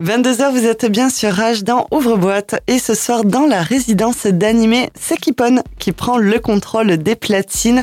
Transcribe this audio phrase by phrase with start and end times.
[0.00, 4.90] 22h, vous êtes bien sur Rage dans Ouvre-boîte et ce soir dans la résidence d'animé,
[4.94, 7.82] c'est Kipon qui prend le contrôle des platines.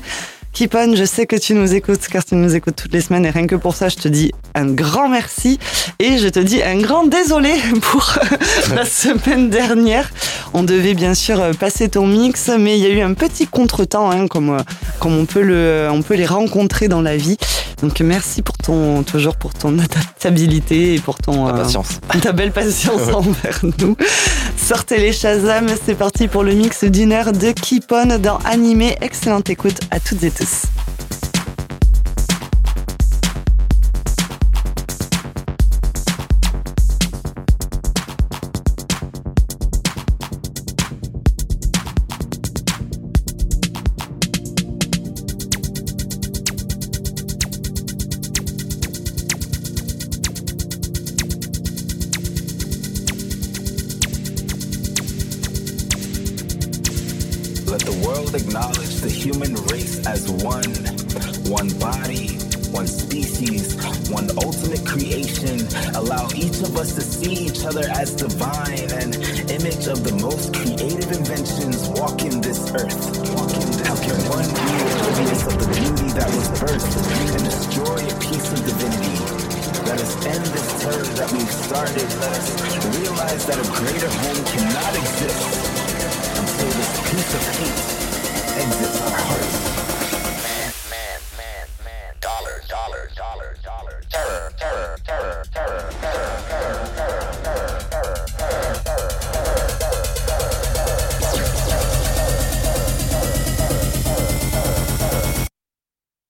[0.56, 3.30] Kipon, je sais que tu nous écoutes car tu nous écoutes toutes les semaines et
[3.30, 5.60] rien que pour ça, je te dis un grand merci
[6.00, 8.18] et je te dis un grand désolé pour
[8.74, 10.10] la semaine dernière.
[10.54, 14.10] On devait bien sûr passer ton mix, mais il y a eu un petit contretemps,
[14.12, 14.56] hein, comme,
[15.02, 17.36] comme on, peut le, on peut les rencontrer dans la vie.
[17.82, 22.00] Donc merci pour ton toujours pour ton adaptabilité et pour ton ta, patience.
[22.22, 23.98] ta belle patience envers nous.
[24.56, 28.96] Sortez les Shazam, c'est parti pour le mix d'une heure de Keep On dans Animé.
[29.02, 30.45] Excellente écoute à toutes et tous.
[30.46, 30.95] Peace.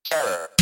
[0.06, 0.55] terror.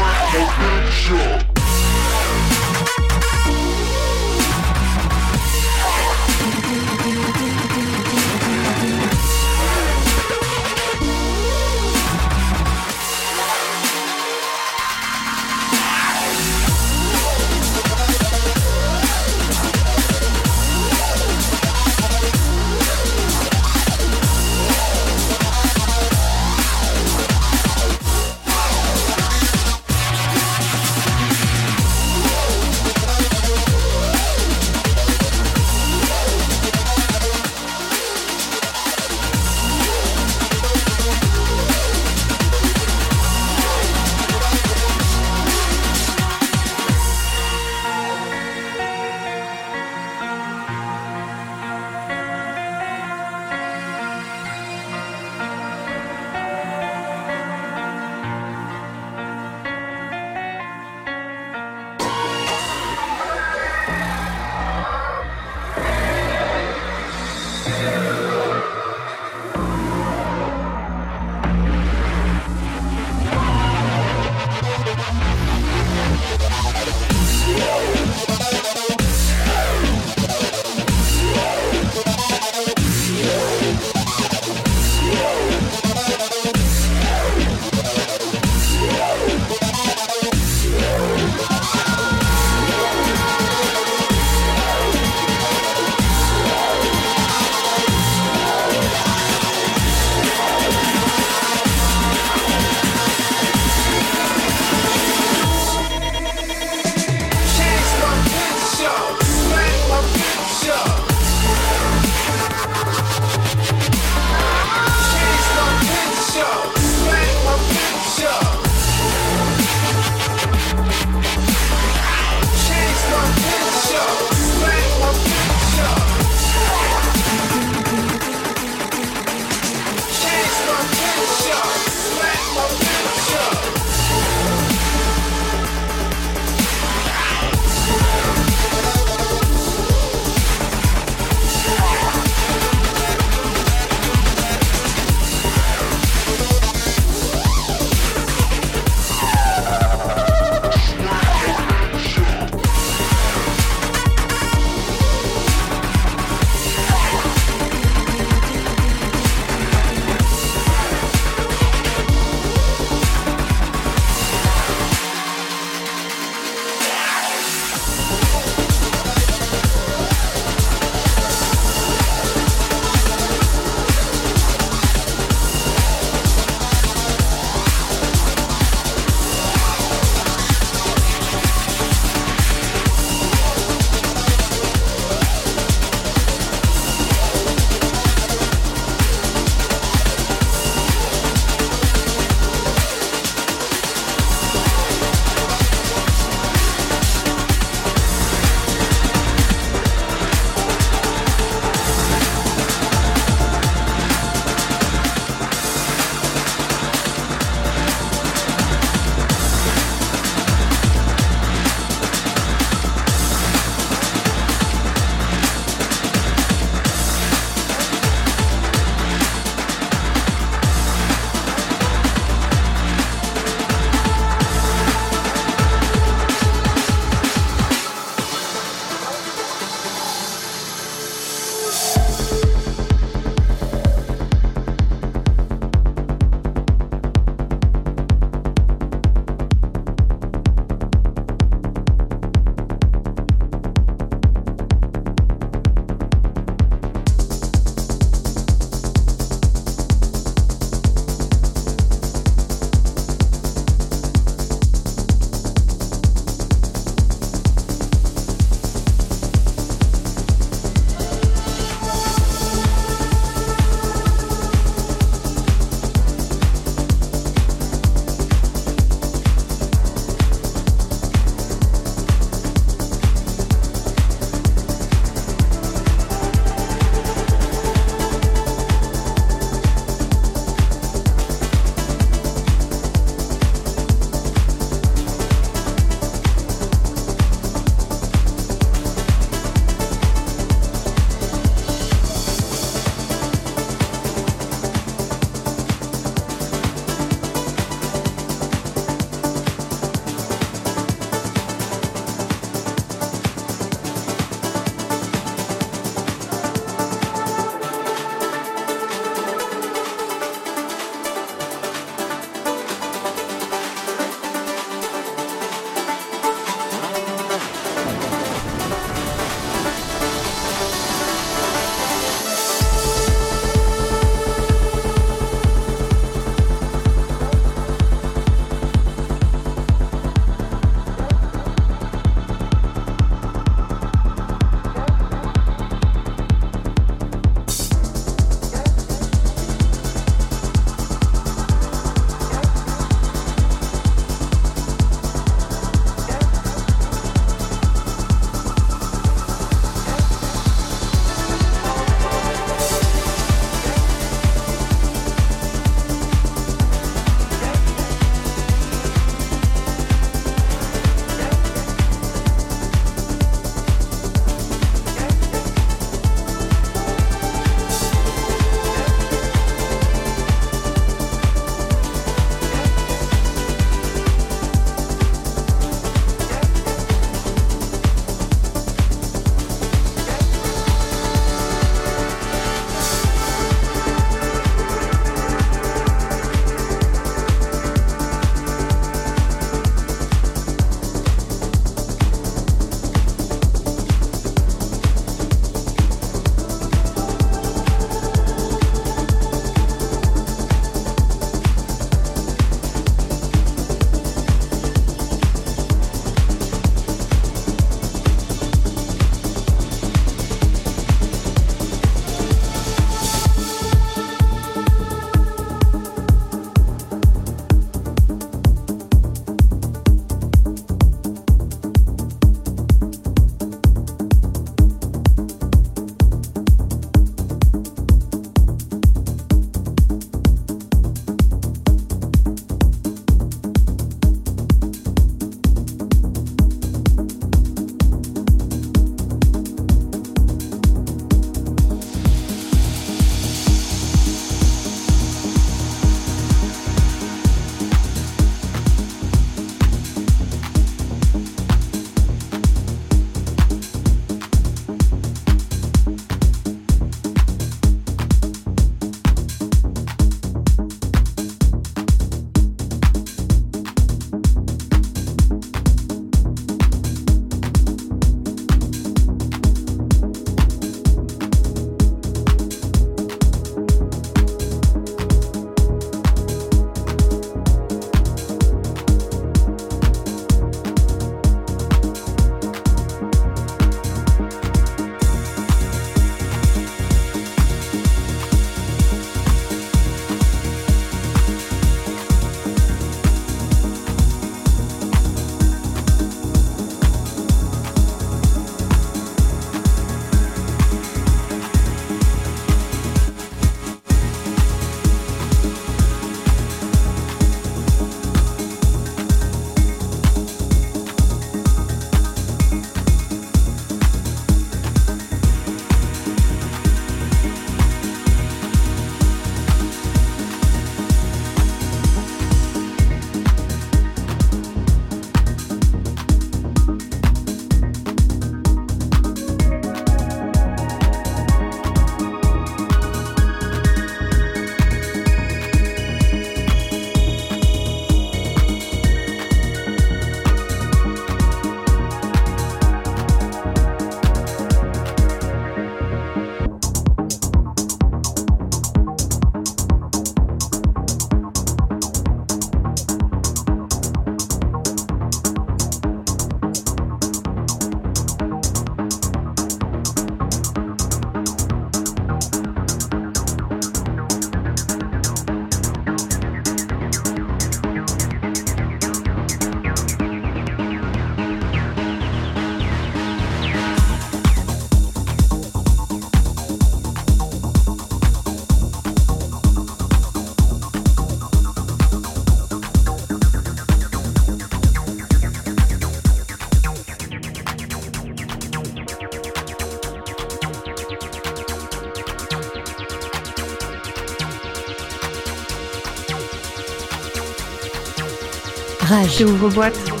[599.01, 599.15] Rage.
[599.17, 600.00] C'est ouvre-boîte.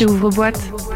[0.00, 0.06] Rage.
[0.06, 0.89] C'est ouvre-boîte.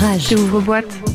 [0.00, 0.26] Rage.
[0.28, 1.07] C'est ouvre-boîte.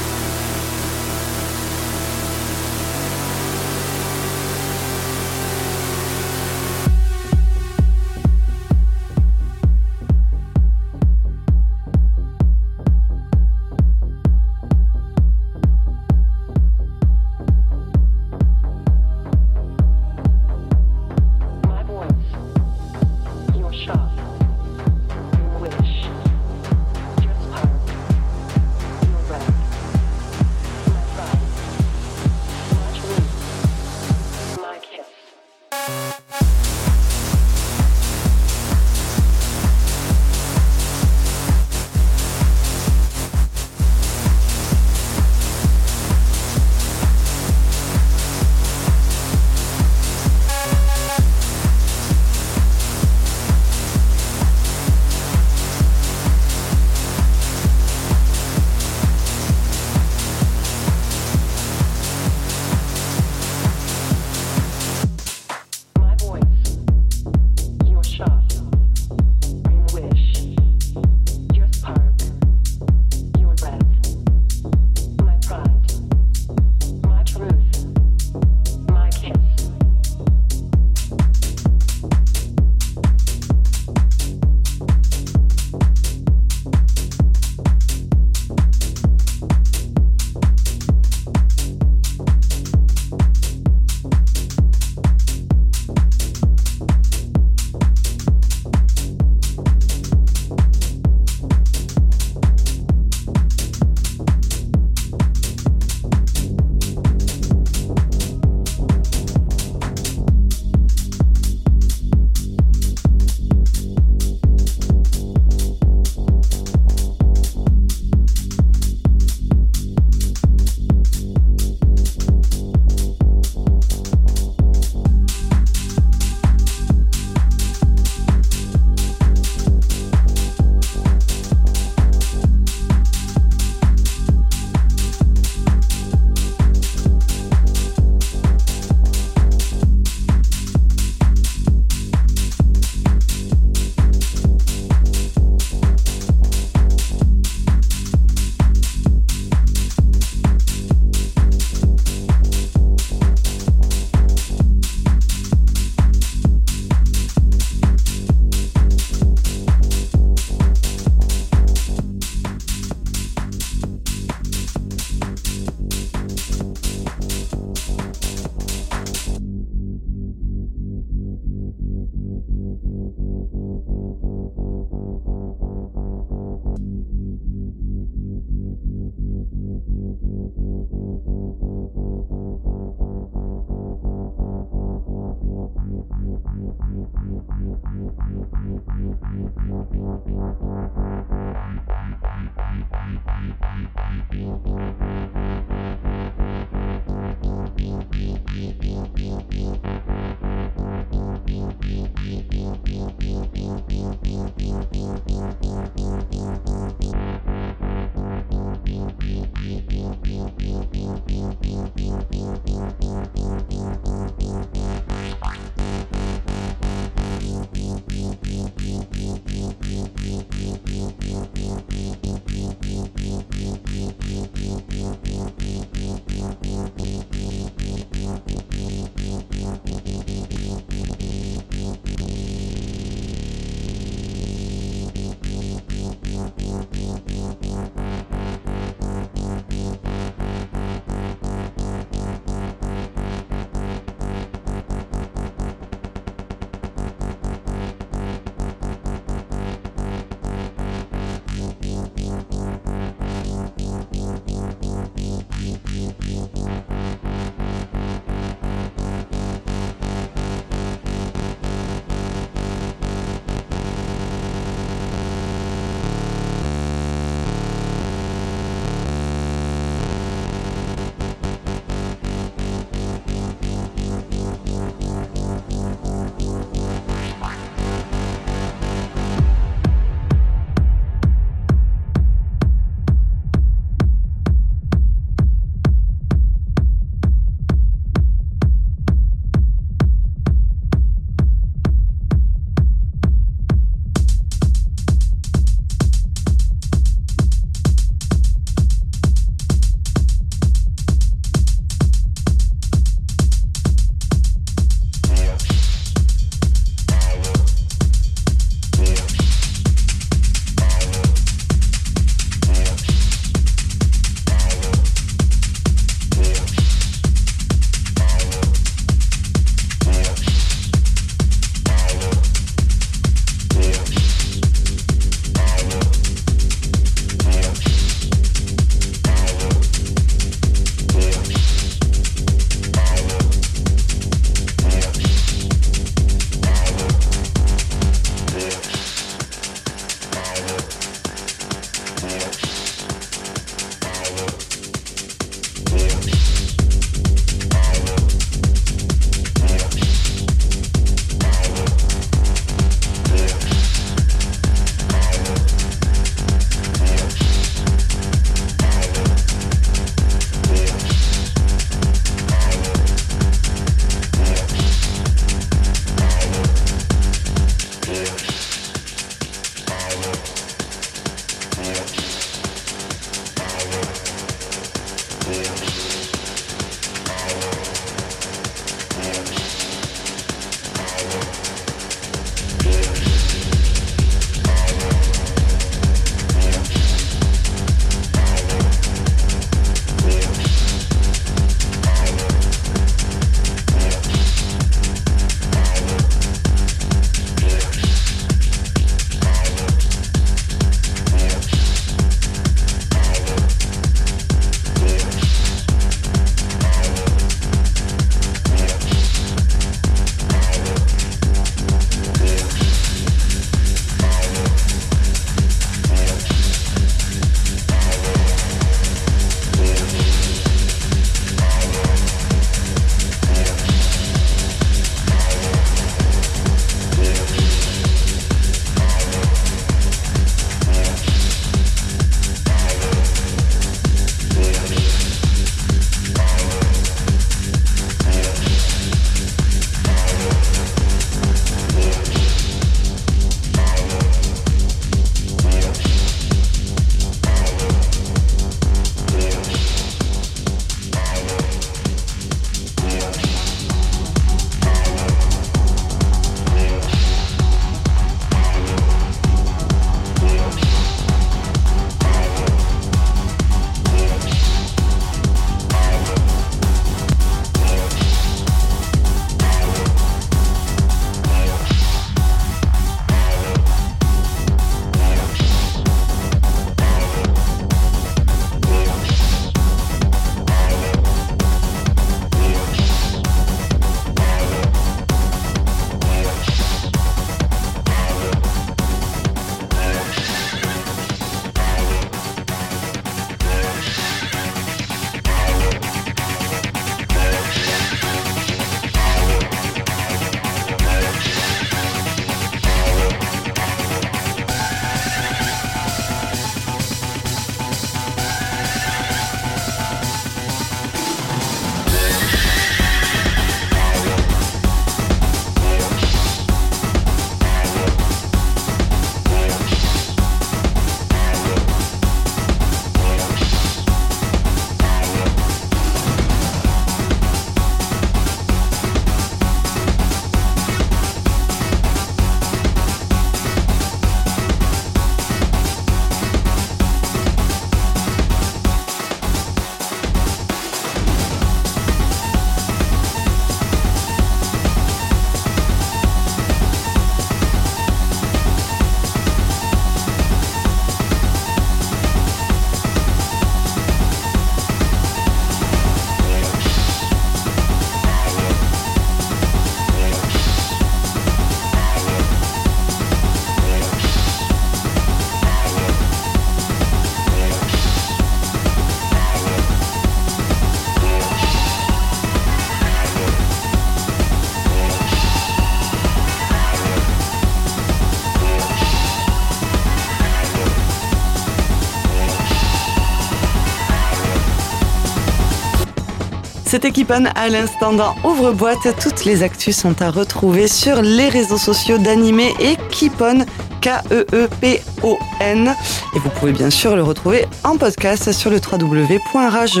[587.02, 587.24] C'était
[587.56, 589.08] à l'instant dans Ouvre-boîte.
[589.20, 593.64] Toutes les actus sont à retrouver sur les réseaux sociaux d'Animé et Kipon,
[594.00, 595.96] K-E-E-P-O-N.
[596.36, 600.00] Et vous pouvez bien sûr le retrouver en podcast sur le www.rage.fr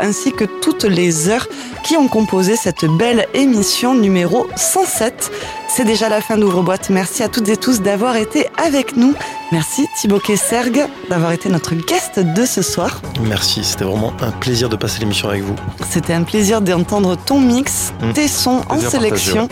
[0.00, 1.46] ainsi que toutes les heures
[1.88, 5.30] qui ont composé cette belle émission numéro 107.
[5.68, 6.90] C'est déjà la fin d'Ouvre-boîte.
[6.90, 9.14] Merci à toutes et tous d'avoir été avec nous.
[9.52, 13.00] Merci Thibaut Kessergue d'avoir été notre guest de ce soir.
[13.22, 15.54] Merci, c'était vraiment un plaisir de passer l'émission avec vous.
[15.88, 18.12] C'était un plaisir d'entendre ton mix, Mmh.
[18.12, 19.48] tes sons en sélection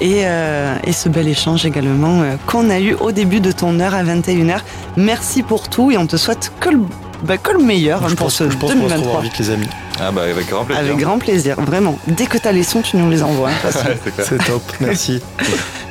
[0.00, 3.80] et, euh, et ce bel échange également euh, qu'on a eu au début de ton
[3.80, 4.60] heure à 21h.
[4.96, 6.82] Merci pour tout et on te souhaite que le,
[7.24, 9.06] bah, que le meilleur hein, je pour pense, ce je pense qu'on va se 2023.
[9.06, 9.68] revoir vite les amis.
[10.02, 10.82] Ah bah avec grand plaisir.
[10.84, 11.98] Avec grand plaisir, vraiment.
[12.06, 13.50] Dès que tu as les sons, tu nous les envoies.
[13.50, 13.52] hein,
[14.18, 15.20] c'est top, merci.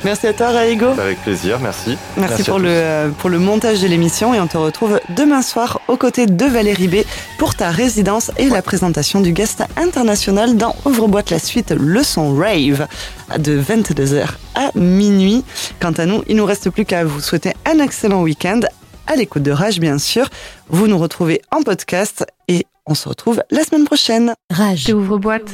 [0.02, 0.86] Merci à toi, Raigo.
[0.98, 1.98] Avec plaisir, merci.
[2.16, 5.82] Merci, pour, le, euh, pour le montage de l'émission et on te retrouve demain soir
[5.88, 6.94] aux côtés de Valérie B
[7.36, 12.34] pour ta résidence et la présentation du guest international dans Ouvre-boîte la suite Le son
[12.34, 12.86] Rave
[13.38, 14.24] de 22h
[14.54, 15.44] à minuit.
[15.80, 18.60] Quant à nous, il nous reste plus qu'à vous souhaiter un excellent week-end
[19.10, 20.28] à l'écoute de Rage bien sûr.
[20.68, 24.34] Vous nous retrouvez en podcast et on se retrouve la semaine prochaine.
[24.50, 24.88] Rage.
[24.92, 25.50] Ouvre boîte.